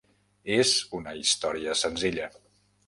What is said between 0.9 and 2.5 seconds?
una història senzilla.